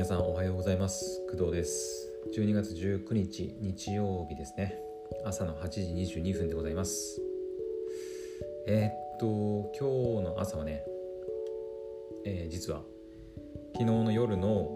[0.00, 1.20] 皆さんおはようございます。
[1.30, 2.10] 工藤です。
[2.34, 4.78] 12月19日日曜日ですね。
[5.26, 5.80] 朝の8時
[6.18, 7.20] 22分でございます。
[8.66, 10.82] えー、っと今日の朝はね、
[12.24, 12.80] えー、実は
[13.74, 14.70] 昨日の夜の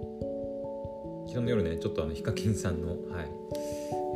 [1.28, 3.30] 昨日の夜ねちょっとあのヒカキンさんの、はい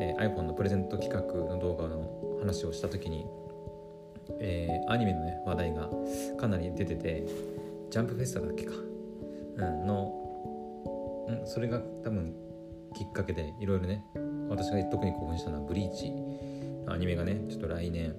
[0.01, 3.25] えー、iPhone のプレゼント企画の動画の話をした時に、
[4.41, 5.89] えー、アニメのね話題が
[6.39, 7.25] かなり出てて
[7.89, 8.75] ジャンプフェスタだっけか、
[9.57, 10.18] うん、の
[11.29, 12.35] うん、それが多分
[12.95, 14.05] きっかけでいろいろね
[14.49, 16.13] 私が特に興奮したのはブリーチ。
[16.91, 18.15] アニメがねちょっと来年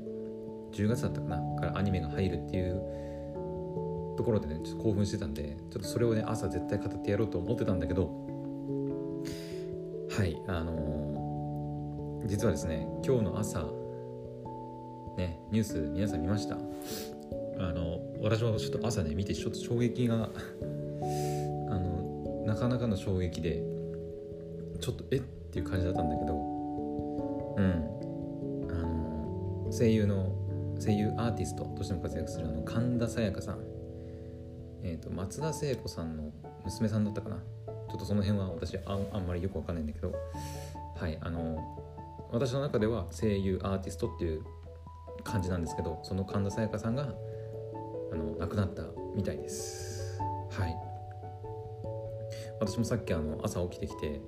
[0.73, 8.07] 10月だったかなからアニメが入るっていうところでねちょっと興奮してたんでちょっとそれをね朝絶対語ってやろうと思ってたんだけど
[10.11, 13.63] はいあのー、実はですね今日の朝
[15.17, 16.55] ねニュース皆さん見ました？
[16.55, 20.29] あの私もちょっと朝ね見てちょっと衝撃が
[22.49, 23.63] なかなかの衝撃で
[24.81, 25.17] ちょっとえ？
[25.17, 26.33] っていう感じだったんだけど
[27.57, 27.63] うん。
[28.69, 30.35] あの声優の
[30.83, 33.59] 声優アーティストとしても活躍するあの神田沙也加さん。
[34.81, 36.31] えっ、と松田聖子さんの
[36.65, 37.35] 娘さんだったかな。
[37.35, 40.13] ちょっとその辺は私ああんまりよくわかんないんだけど。
[40.95, 41.77] はいあの
[42.31, 44.43] 私の中では声優アーティストっていう
[45.23, 47.13] 感じなんですけどその神田沙也加さんが
[48.11, 48.83] あの亡くなった
[49.15, 50.19] みたいです。
[50.51, 50.88] はい。
[52.59, 54.21] 私もさっきあの朝起きてきて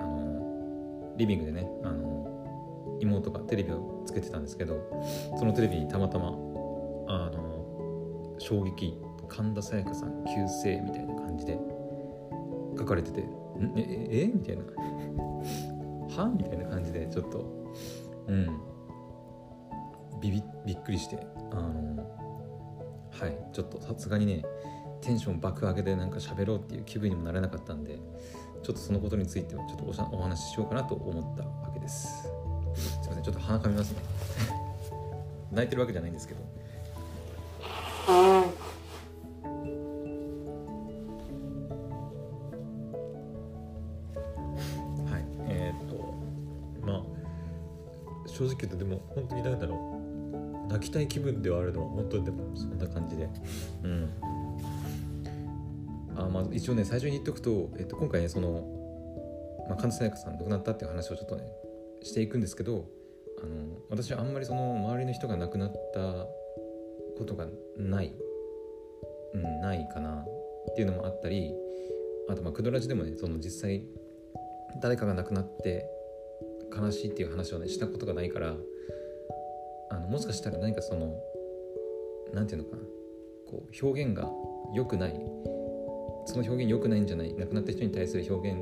[0.00, 4.80] あのリビングでねあの妹がテレビをつけてたんですけど
[5.38, 6.30] そのテレビにたまたまあ
[7.30, 11.58] の衝撃神田沙也加さん急逝みたいな感じで
[12.78, 13.24] 書かれてて
[13.76, 14.26] 「えええ？
[14.26, 14.62] みたいな
[16.16, 17.44] 「は?」みたいな感じでちょっと
[18.28, 18.74] うん。
[20.24, 21.18] ビビびっくりして
[21.50, 22.02] あの
[23.10, 24.42] はいちょっとさすがにね
[25.04, 27.98] テンション爆上げでなんか喋ろうっていう気分にもなれなかったんで
[28.62, 32.22] ちょっとそのことについてはちょっとお話ししようかなと思ったわけです。
[32.22, 32.28] す
[33.06, 33.98] いませんちょっと鼻かみますね。
[35.52, 36.40] 泣いてるわけじゃないんですけど
[38.06, 38.46] は
[45.18, 45.24] い。
[45.46, 46.14] えー、っと
[46.84, 47.02] まあ
[48.26, 49.94] 正直言うとでも本当に何だろう。
[50.72, 53.28] 泣きたい気分ではあるのは本当にでもそんな感じで。
[53.82, 54.08] うん。
[56.16, 58.64] あまあ、一応ね最初に言っておくと、えっと、今回ねその、
[59.68, 61.44] まあ、神田沙也加さん亡くなったっていう話をちょっとね
[62.02, 62.86] していくんですけど
[63.42, 66.26] あの私はあんまりその周りの人が亡くなった
[67.18, 68.14] ことがない、
[69.34, 70.24] うん、ないかな
[70.70, 71.52] っていうのもあったり
[72.28, 73.84] あとまあクドラジでもねその実際
[74.80, 75.86] 誰かが亡くなって
[76.76, 78.54] 悲しいっていう話をねしたことがないから
[79.90, 81.14] あのもしかしたら何かその
[82.32, 82.82] 何て言うのかな
[83.46, 84.28] こう表現が
[84.74, 85.20] 良くない
[86.26, 88.58] その表現良くないんじゃない亡くなった人に対する表現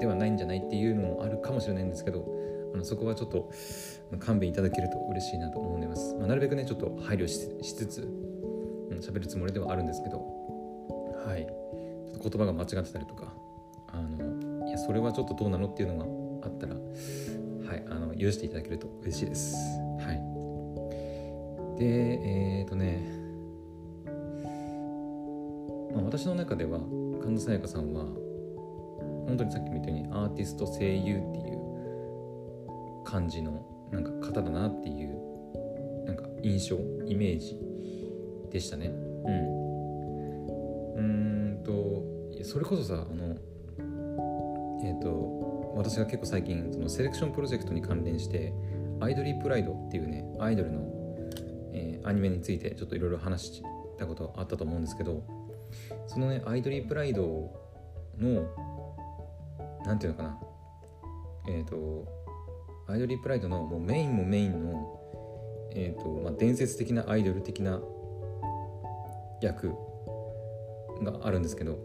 [0.00, 2.24] ではないんじゃないっていうのもあるかもしれないんですけど
[2.74, 3.50] あのそこはちょっと
[4.18, 7.38] 勘弁いただけると嬉しいなと思います、まあ、なるべくねちょっと配慮し
[7.74, 8.00] つつ
[9.00, 10.18] 喋、うん、るつもりではあるんですけど
[11.26, 11.46] はい。
[11.46, 13.32] ちょっと言葉が間違ってたりとか
[13.88, 16.80] あのいやそれはちょっとどうなのっていうのがあったらは
[17.76, 19.56] いあの許していただけると嬉しいです。
[20.00, 20.18] はい。
[21.78, 23.17] でえっ、ー、とね
[25.98, 26.78] まあ、私の中では
[27.22, 28.04] 神田沙也加さんは
[29.26, 37.58] 本当にさっきも言ったようにアーティスト声優っていう感じのなんか方だなっていうなんか印象イメージ
[38.50, 38.86] でしたね。
[38.86, 39.58] うん。
[40.96, 42.04] うんと
[42.44, 43.36] それこそさあの
[44.84, 48.52] えっ、ー、と私が結構最近そのセレクションプロジェクトに関連して
[49.00, 50.80] アイドリープライドっていうねアイドルの、
[51.72, 53.62] えー、アニメについてちょっといろいろ話し
[53.98, 55.37] たことあったと思うんですけど
[56.06, 57.22] そのねアイドリープライド
[58.18, 58.46] の
[59.84, 60.38] 何て言うのかな。
[61.48, 62.06] えっ、ー、と
[62.88, 67.80] アイドリープライドのもうメインもメインの、えーとまあ、伝説的なアイドル的な
[69.42, 69.74] 役
[71.02, 71.78] があるんですけど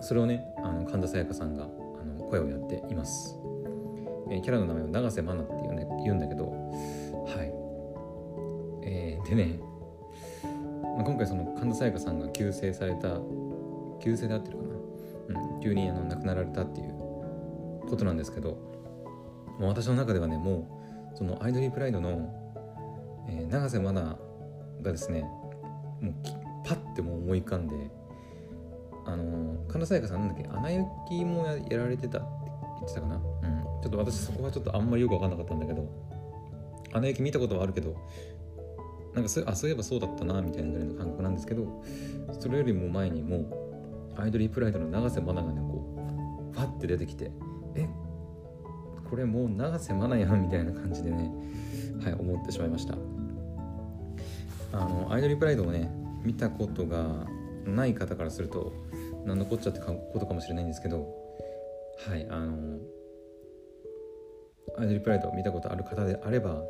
[0.00, 1.66] それをねあの神田沙也加さんがあ
[2.04, 3.36] の声をやっています、
[4.30, 7.58] えー、キャラの名前は永瀬愛奈っていう、ね、言うんだけどはい。
[8.90, 9.60] えー、でね
[10.98, 13.20] まあ、今回その神田沙也加さんが急逝された
[14.02, 16.92] 急逝であってるかな、うん、急にあの亡くなられたっていう
[17.88, 18.58] ことなんですけど
[19.60, 20.68] もう私の中ではねも
[21.14, 22.28] うそのアイドリープライドの、
[23.28, 24.16] えー、永瀬愛奈
[24.82, 25.22] がですね
[26.00, 26.14] もう
[26.66, 27.76] パッてもう思い浮かんで
[29.06, 32.28] あの、神田沙也加さんなんだっけ「アナ雪」もややられてたって
[32.80, 33.20] 言ってたかな、うん、
[33.82, 35.88] ちょっと私そこはちょっとあんまりよく分かんなかったんだけど
[36.92, 37.94] 「アナ雪」見たことはあるけど
[39.14, 41.82] なんかそあそういえばそうだったなみたいなぐらいの感覚なんですけど
[42.38, 47.30] それよりも前にもアイドリープライドの永瀬愛奈がねこうファッて出てきて
[47.74, 47.88] え
[49.08, 51.32] これもう永瀬愛奈やんみたいな感じでね
[52.02, 52.94] はい思ってしまいました。
[54.72, 55.90] あのアイドリープライドをね
[56.22, 57.26] 見たことが
[57.64, 58.72] ない方からすると
[59.24, 61.08] 何のこっちゃってことかもしれないんですけど
[62.06, 62.78] はいあの
[64.78, 66.62] アイドリープライド見たことある方であれば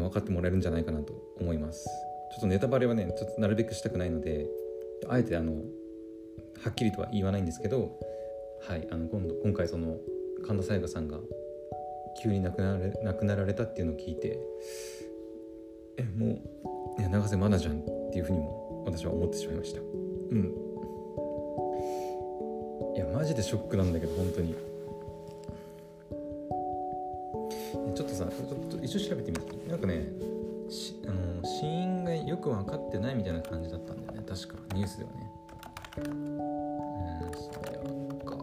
[0.00, 1.88] 分かってもらえるんじゃないかなと思います。
[2.32, 4.46] ちょっとネタバレはねちょっとなるべくしたくないので
[5.08, 7.98] あえてあのはっきりとは言わないんですけど
[8.66, 9.98] はいあの今度今回その
[10.46, 11.18] 神田沙也加さんが
[12.22, 14.38] 急に亡くなられ亡くなられたっていうのを聞いて
[15.98, 16.40] えも
[16.96, 19.80] う、ね、永瀬まだじゃんっていうふうにも私は思ってしまいました。
[19.80, 19.84] う
[20.34, 20.54] ん。
[22.96, 24.71] いやマジでショックなんだけど本当に。
[28.12, 30.06] とさちょっと一緒調べてみてなんかね
[31.06, 34.24] あの死因がよく分かってないみたいな感じだったんだよね。
[34.26, 35.32] 確かニュースではね。
[35.98, 36.38] うん
[37.34, 37.78] そや
[38.24, 38.36] か。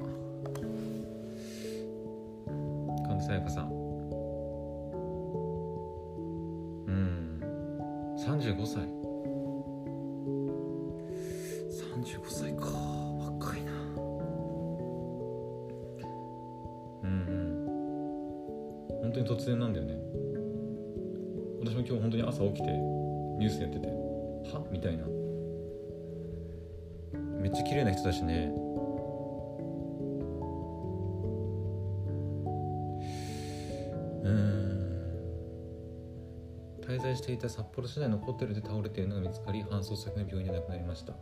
[3.08, 3.72] 神田沙也加さん。
[6.88, 7.42] うん。
[8.18, 8.84] 35歳。
[11.80, 12.39] 35歳
[19.24, 19.96] 当に突然なんだよね。
[21.62, 24.66] 私も今日本当に朝起きてニュースやってては？
[24.72, 25.06] みたいな。
[27.42, 28.52] めっちゃ綺麗な人だしね。
[34.24, 34.80] うん。
[36.82, 41.14] 滞在していた札幌市内のホテルで倒れているのが見つかり搬送先の病院で亡くなりました。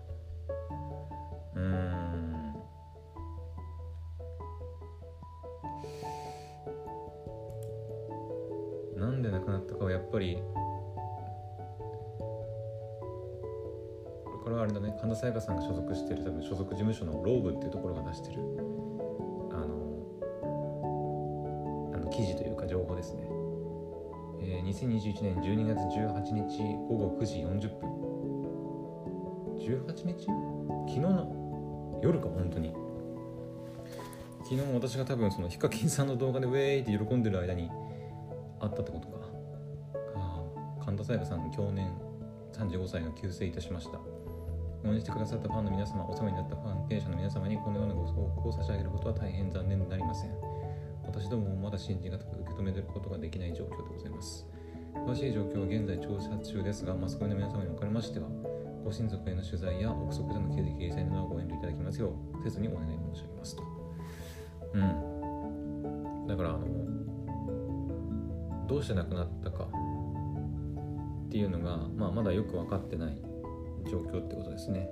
[8.97, 10.39] なんで亡くなったかはやっぱり
[14.43, 18.41] これはあれだね神田沙也加さんが所属してる多分所属事務所のローブっていうところが出してる
[19.51, 20.01] あの
[21.93, 23.23] あの記事というか情報ですね、
[24.41, 27.97] えー、2021年12月18日午後9時40分
[29.59, 32.73] 18日昨日の夜か本当に。
[34.49, 37.69] 昨日私が多分そのヒカキンさんの動画でウェーイって喜んでる間に
[38.59, 39.17] あったってことか。
[40.15, 40.41] あ
[40.81, 41.91] あ神田沙也加さん去年
[42.53, 43.99] 35歳の急逝いたしました。
[44.85, 50.31] 応援してくださったファンの皆様お世話になった関係者の皆様にこのようなご報告を差し上げることは大変残念になりません。
[51.03, 54.45] 私どももまだ信じがたく受け止めることができない状況でございます。
[54.93, 58.27] 詳しい状況は現在調査中ですがマスコミの皆様におかれましては
[58.83, 63.63] ご親族への取材や憶測での経歴掲載などをご遠慮いただきますよう切にお願い申し上げますと。
[64.73, 66.27] うん。
[66.27, 66.96] だからあの
[68.67, 69.67] どうして亡くなったか
[71.27, 73.17] っていうのが、まあ、まだよく分かってない
[73.89, 74.89] 状況ってことですね。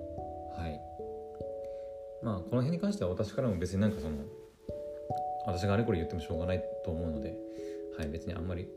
[0.57, 0.79] はい。
[2.23, 4.15] まあこの辺に関しては私からも別になんかその
[5.45, 7.35] 私があれこれ言ってもしょうがないと思うので、
[7.97, 8.67] はい、別にあんまり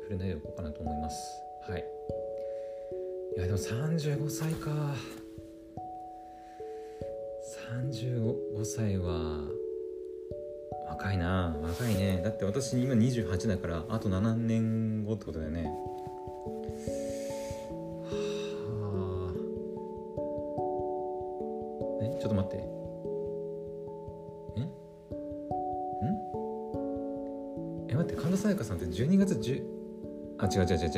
[0.00, 1.16] 触れないでおこうかなと思います。
[1.68, 1.84] はい。
[3.36, 4.70] いやでも35歳か。
[7.82, 9.40] 35歳は
[10.98, 11.56] 若いな。
[11.62, 12.20] 若いね。
[12.24, 15.62] だって私今28だからあと7年後ってことだよね。
[15.62, 15.70] は
[19.30, 19.32] あ。
[22.02, 22.18] え？
[22.20, 22.56] ちょっと待って。
[24.56, 24.60] え？
[24.60, 24.62] ん？
[27.90, 29.62] え待って神田沙也加さんって12月10
[30.40, 30.94] あ違う違う違う違う違う違う。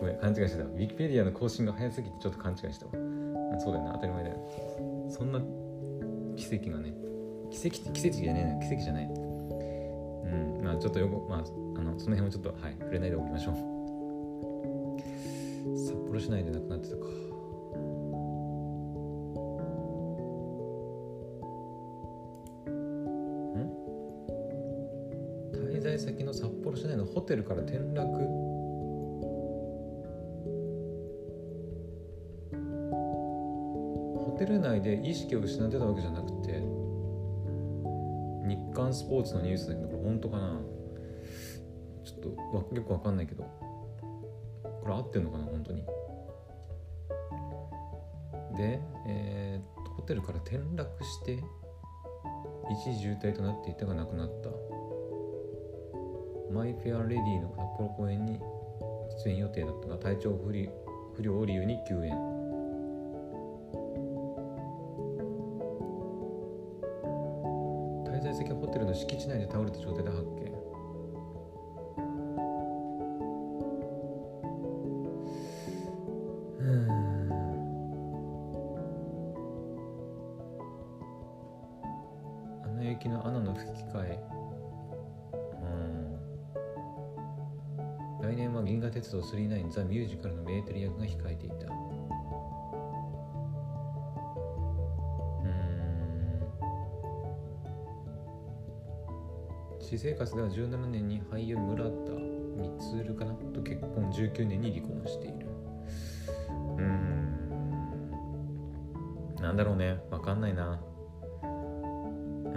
[0.00, 0.62] ごめん勘違いしてた。
[0.62, 2.92] ウィキペディアの更新が早すぎてちょっと勘違いしたわ。
[3.58, 4.36] そうだよね当たり前だよ。
[5.10, 5.40] そんな
[6.36, 6.94] 奇跡がね。
[7.54, 8.60] 奇跡奇跡じゃねえな。
[8.66, 9.04] 奇跡じゃない。
[9.04, 10.60] うん。
[10.64, 13.54] まあちょっとよくまああのその辺もちょっとはい触れないでおきましょう。
[15.78, 17.04] 札幌市内で亡くなってたか。
[25.70, 28.04] 滞在先の札幌市内のホテルから転落？
[34.16, 36.33] ホテル内で意識を失ってたわけじゃなく
[38.94, 40.60] スポーツのニュースだけどこれ本当かな？
[42.04, 42.16] ちょ
[42.60, 43.50] っとよくわかんないけどこ
[44.86, 45.44] れ合ってんのかな？
[45.44, 45.84] 本当に。
[48.56, 51.42] で、えー、ホテルから転落して
[52.70, 54.50] 一時重体となっていたが亡くなった。
[56.52, 58.38] マイ・フェア・レディの札幌公演に
[59.24, 60.56] 出演予定だったが体調不
[61.22, 62.12] 良を理由に休演
[69.24, 70.52] 市内で倒れた状態で発見。
[76.60, 76.62] う
[82.76, 82.86] ん。
[82.86, 84.20] 雪のの吹き替え。
[88.20, 91.93] 来年は銀河鉄道999ザ・ミュージカルのメーテル役が控えていた。
[99.84, 103.34] 私生活では17年に俳優村田充かな？
[103.34, 105.46] と結婚19年に離婚している。
[106.78, 107.36] うん。
[109.42, 110.00] なんだろうね。
[110.10, 110.80] わかんないな。
[111.42, 111.46] う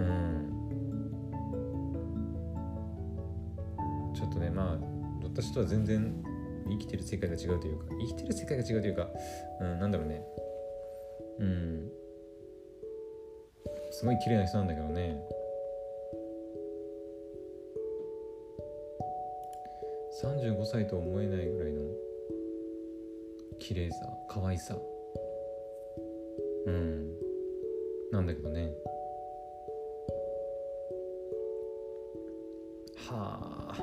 [0.02, 0.52] ん。
[4.14, 4.78] ちょっとねまあ
[5.22, 6.24] 私とは全然
[6.66, 9.06] 生きてる世界が違うというか生きてる世界が違うというか、
[9.60, 10.22] うん、なんだろうね。
[11.40, 11.90] うん。
[13.90, 15.20] すごい綺麗な人なんだけどね。
[20.22, 21.82] 35歳とは思えないぐらいの
[23.60, 23.96] 綺麗さ
[24.28, 24.76] 可愛さ。
[26.66, 27.12] うん。
[28.10, 28.72] なんだけどね。
[33.08, 33.38] は
[33.70, 33.78] あ。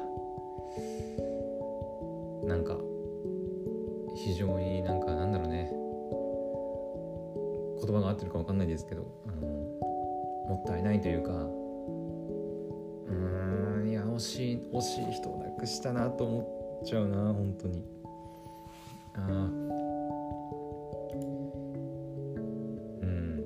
[2.45, 2.77] なんか
[4.15, 5.71] 非常になんかなんだろうね。
[7.81, 11.64] 言葉が合ってるか分かんないですけどあのもったいないというか
[14.15, 17.83] 惜しい惜しい人を亡くしたなと思っちゃうな本当に。
[19.15, 19.25] ああう
[23.05, 23.43] ん。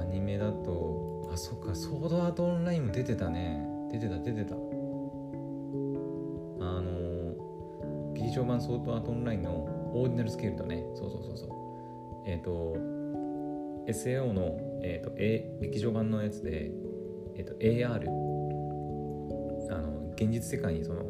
[0.00, 3.66] アニメだとあそっかソードアートオンラインも出てたね。
[3.90, 4.54] 出てた出てた。
[4.54, 4.58] あ
[6.82, 9.64] の劇場版ソードアートオンラインの
[9.94, 10.84] オーディナルスケールとね。
[10.94, 11.46] そうそうそうそ
[12.26, 12.28] う。
[12.28, 12.76] えっ、ー、と
[13.88, 16.70] SAO の、えーと、A 劇場版のやつで、
[17.38, 18.08] えーと、AR
[19.70, 21.04] あの現実世界にその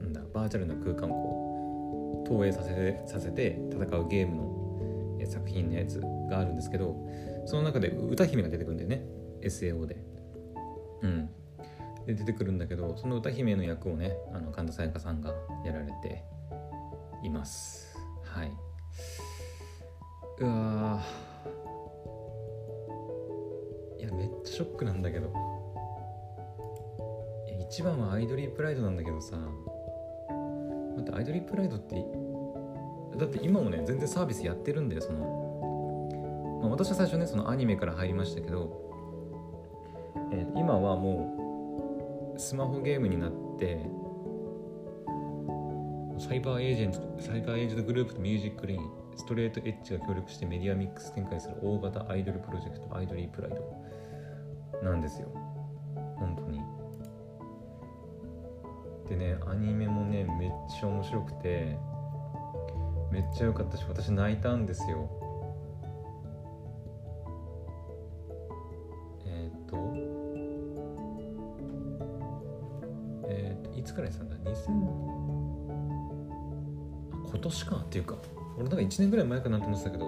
[0.00, 4.58] なんだバーチャルな空間をこう投影させてさせて戦うゲームの、
[5.26, 6.00] 作品のやつ
[6.30, 6.96] があるんですけど
[7.44, 9.04] その中で歌姫が出てくるんだよね。
[9.42, 9.96] SAO で。
[11.02, 11.30] うん。
[12.06, 15.34] で出てくるんだけどその歌姫の役をねあの神田沙也加さんが
[15.66, 16.24] やられて
[17.22, 17.98] います。
[18.24, 18.52] はい。
[20.40, 21.27] うわ
[24.08, 25.32] やめっちゃショックなんだけど。
[27.70, 29.36] 一番はアイドリープライドなんだけどさ。
[30.98, 32.04] 待ってアイドリープライドって
[33.18, 38.90] だって今もね全然サービスやってるんだよその、まあ、私は最初ねそのアニメから入りましたけど、
[40.32, 43.78] えー、今はもうスマホゲームになって。
[46.18, 48.80] サイバーエージェントサイバーエージェントグループとミュージックレイン
[49.16, 53.87] ストレートエッジが協力してメディアミックス展開する大型アイドルプロジェクトアイドリープライド。
[54.82, 55.28] なんですよ。
[56.16, 56.60] 本当に。
[59.08, 61.78] でねアニメもねめっちゃ面白くて
[63.10, 65.10] めっちゃ良かったし私泣いたんですよ。
[73.98, 74.68] くらいしたんだ？2000
[77.30, 77.76] 今年か。
[77.76, 78.16] っていうか
[78.56, 80.06] 俺なんか1年ぐらい前かなと思ってたけど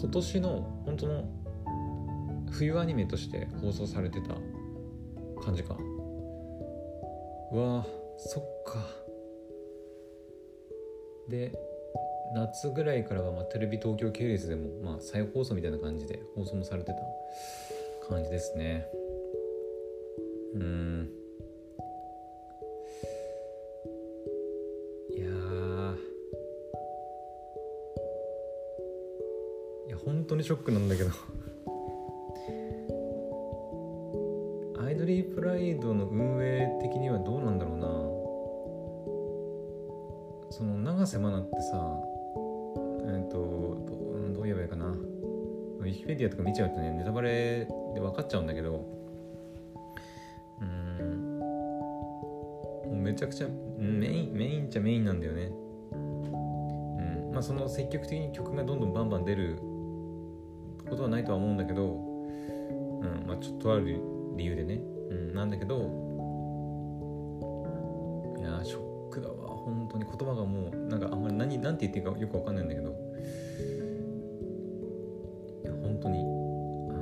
[0.00, 1.41] 今年の本当の
[2.52, 4.34] 冬アニメとして放送されてた
[5.42, 5.76] 感じか。
[7.52, 8.78] うわそっか。
[11.28, 11.52] で
[12.34, 18.86] 夏ぐらいからはまあテレビ東京系列でもまあ再放送みたいな感じで放送もされてた感じですね。
[20.54, 21.10] うん。
[25.14, 25.26] いや
[29.88, 31.10] いや本当にショックなんだけど。
[34.92, 37.86] イドリープライドの運営的にはどうなんだろうな。
[40.50, 41.98] その永瀬真奈ってさ
[43.06, 43.38] えっ、ー、と
[44.34, 44.86] どう言えばいいかな。
[44.88, 48.86] ウィキペディアとか見ちゃうとねネタバレで分かっちゃうんだけど
[50.60, 50.64] う
[52.94, 55.50] んめちゃくちゃメインメインっちゃメインなんだよね。
[55.92, 59.56] うんまあその積極的に曲がどんどんバンバン出る
[60.86, 64.80] ことはないとは思うんだけどうんまあちょっとある理由でね。
[65.10, 65.76] うんなんだけど
[68.38, 69.34] いやショックだわ。
[69.56, 72.92] 本当に言葉がもうなんかあんまり何何て言っていいかよくわかんないんだけど。
[75.82, 76.92] 本当にあ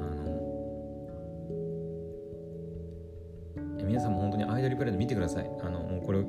[3.82, 5.50] の皆さんも本当にアイドルプライド見てください。
[5.62, 6.22] あのもうこれ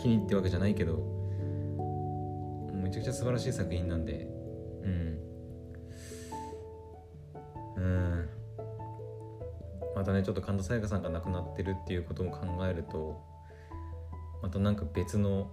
[0.00, 1.08] 気に入ってわけじゃないけど。
[2.72, 4.28] めちゃくちゃ素晴らしい作品なんで。
[10.30, 13.20] ちょっと神田沙也加さんが亡くなってるっていうことも考えると
[14.40, 15.50] またなんか別の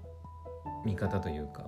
[0.86, 1.66] 見方というか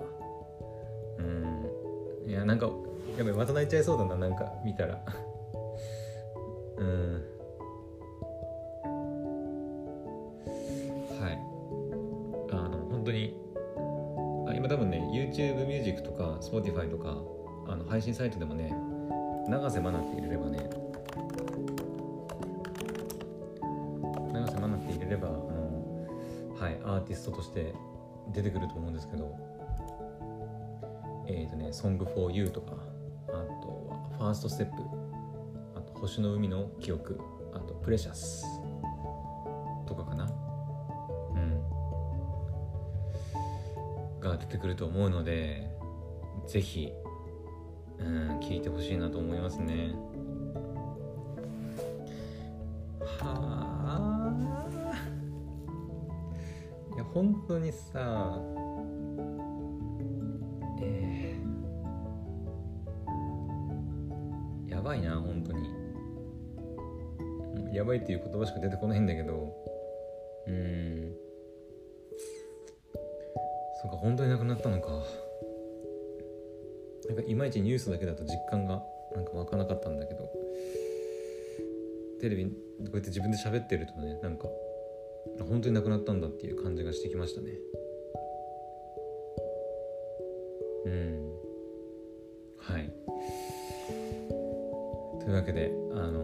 [1.17, 2.29] うん。
[2.29, 2.69] いやなんか
[3.17, 5.01] やばいまた泣いちゃいそうだななんか見たら。
[6.77, 7.25] うん。
[11.19, 11.39] はい。
[12.51, 13.35] あの本当に
[14.47, 17.17] あ今多分ね YouTube ミュージックとか Spotify とか
[17.67, 18.71] あの配信サイトでもね
[19.47, 20.78] 永瀬愛って入れればね
[27.09, 27.73] ティストとして
[28.31, 29.35] 出てくると思うんですけど
[31.27, 32.73] えっ、ー、とね「Song for You」とか
[33.27, 34.83] あとは「ファーストステップ」
[35.75, 37.19] あと「星の海の記憶」
[37.53, 38.45] あと「プレシャス」
[39.87, 40.25] とかかな。
[41.33, 41.63] うん。
[44.19, 45.71] が出てくると思うので
[46.45, 46.91] ぜひ
[47.97, 49.95] うん聞いてほしいなと思いますね。
[57.13, 58.39] 本当にさ
[60.81, 65.69] えー、やばいな本当に。
[67.73, 69.53] やばいっていう言葉しか出てこないんだけど。
[70.47, 71.13] うん。
[73.81, 75.03] そうか本当になくなったのか。
[77.07, 78.81] なんかいまいちニュースだけだと実感が
[79.15, 80.29] なんか湧かなかったんだけど。
[82.19, 84.47] テレビこうやって自分で喋ってるとねなんか
[85.47, 87.53] 本当になくなったんだっていう感じがしてきましたね。
[90.85, 91.31] うん。
[92.57, 92.93] はい。
[95.19, 96.21] というわけであの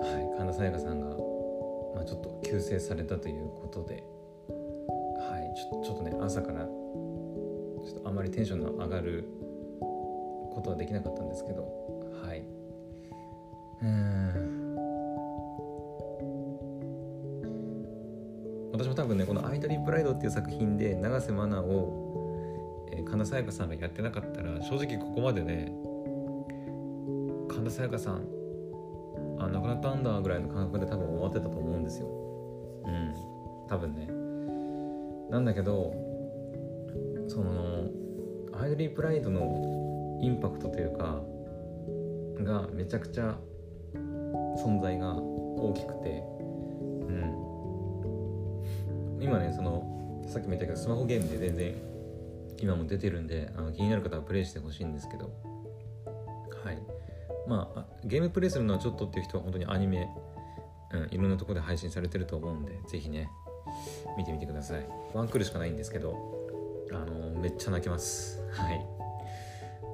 [0.00, 1.06] はい神田沙也加さんが、
[1.94, 4.04] まあ、ちょっと急逝されたということで
[4.46, 9.26] はいちょちょっとね朝からちょっとあまりテンションの上がる
[9.80, 11.62] ことはできなかったんですけど
[12.22, 12.44] はい。
[13.82, 14.13] うん。
[19.56, 25.72] 「イドリープライド」っていう作品で永瀬愛を、えー、神田沙也加さんがやってなかったら正直ここまでね
[27.48, 28.26] 神田沙也加さん
[29.38, 32.08] あ亡くなったんだぐらいの感覚で多分終わってたと思うんですよ。
[32.84, 33.14] うん。
[33.68, 34.08] 多分ね。
[35.30, 35.92] なんだけど
[37.28, 37.88] その
[38.52, 41.22] アイドリープライドのインパクトというか
[42.42, 43.36] がめちゃくちゃ
[44.64, 46.22] 存在が大きくて
[49.24, 51.74] 今ねそのさっきも言ったけどスマホゲームで全然
[52.60, 55.32] 今も出てるんであの気になる方はプレイしてほしいんですけど。
[56.62, 56.78] はい。
[57.48, 60.08] まあゲームプレイするのはちょっとっていう人は本当にアニメ、
[60.92, 63.30] うん、いろんなとこで配信されてると思うんで是非ね
[64.16, 64.86] 見てみてください。
[65.14, 66.16] ワンクールしかないんですけど
[66.92, 68.42] あのめっちゃ泣けます。
[68.52, 68.86] はい。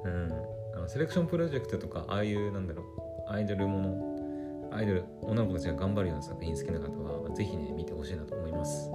[0.03, 0.33] うん。
[0.75, 2.83] あのセレクションプロジェクトとかああいうなんだろ
[3.27, 8.89] うアイドルものアイドル女の子たちが頑張るような作品好きな方はぜひね見てほしいなと思います。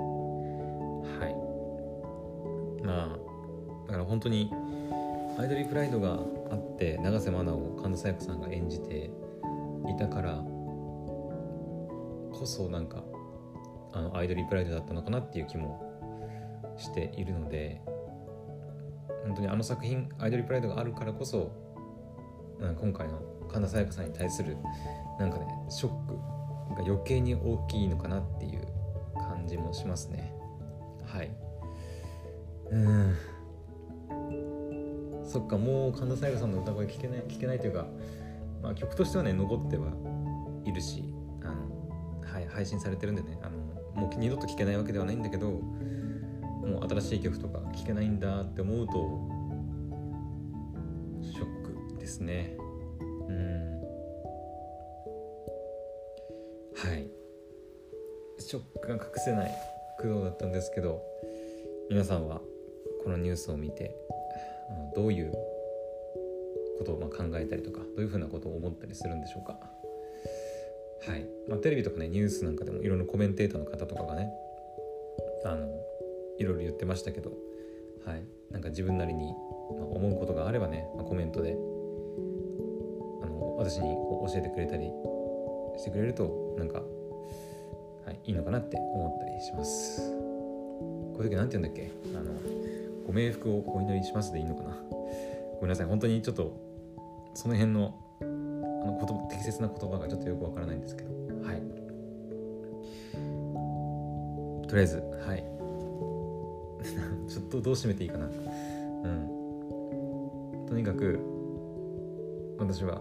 [2.87, 4.51] まあだから本当に
[5.39, 6.13] アイドリープライドが
[6.51, 9.11] あって永瀬愛を神田沙也加さんが演じて
[9.89, 10.37] いたから
[12.33, 13.03] こそなんか
[13.93, 15.83] あのアイドリープライドだったのかなっていう気も
[16.79, 17.81] しているので
[19.25, 21.51] 本当にあの作品「アイドリープライド」があるからこそ
[22.61, 24.57] 今回の神田沙也加さんに対する
[25.19, 26.15] なんかねショック
[26.77, 28.67] が余計に大きいのかなっていう
[29.17, 30.33] 感じもしますね。
[31.05, 31.46] はい。
[32.71, 33.17] うん。
[35.25, 37.87] そっかもう神田沙也加さんの歌声聞けない聞けないというか、
[38.63, 39.91] まあ、曲としてはね残っては
[40.65, 41.05] いるし
[41.43, 41.91] あの、
[42.33, 43.59] はい、配信されてるんでねあの
[44.01, 48.93] もう二度と聴けないわけではないんだけどもう新しい曲とか聴けないんだって思うと
[51.23, 52.57] ショックですね。
[53.29, 53.81] うん。
[56.77, 57.11] はい。
[58.39, 59.51] ショックが隠せない
[60.01, 61.03] 工藤だったんですけど
[61.91, 62.41] 皆さんは
[63.07, 63.95] このニュースを見て
[64.97, 65.33] どういう
[66.79, 69.61] ことをま考えたりとかどういうふうなことを思ったりするんでしょうか。
[71.07, 74.29] はい、まあ、テレビとかねニュースなんかでもいろんなコメンテーターの方とかがね
[75.45, 75.69] あの
[76.41, 77.31] いろいろ言ってましたけど、
[78.05, 79.33] はい、なんか自分なりに
[79.71, 81.53] 思うことがあればね、まあ、コメントで
[83.23, 84.91] あの私にこう教えてくれたり
[85.79, 86.83] してくれるとなんか、
[88.05, 90.01] はい、いいのかなって思ったりします。
[91.15, 91.93] こういう時何て言うんだっけ？
[92.17, 92.56] あの
[93.07, 94.71] ご冥福をお祈りしますでいいのかな？
[94.71, 96.53] ごめんなさい本当にちょっと
[97.35, 101.11] その辺のあの言葉適切な言葉がちょっとよくわからないんですけど。
[101.45, 101.63] はい。
[104.69, 105.45] とりあえずはい。
[107.29, 108.27] ちょっとどう締めていいかな。
[108.27, 108.33] うん。
[110.67, 111.19] とにかく
[112.59, 113.01] 私は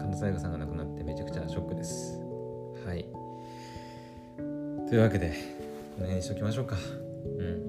[0.00, 2.18] 神田沙也加さんが亡くなってめちゃくちゃショックです。
[2.86, 3.06] はい。
[4.88, 5.34] というわけでこ
[6.00, 6.76] の辺にしときましょうか。
[7.38, 7.59] うん。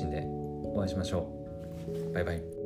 [0.00, 0.24] 信で
[0.74, 1.28] お会いしましょ
[2.10, 2.12] う。
[2.12, 2.59] バイバイ。